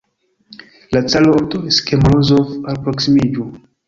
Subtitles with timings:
[0.95, 3.47] La caro ordonis, ke Morozov alproksimiĝu.